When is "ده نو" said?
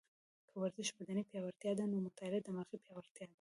1.79-1.97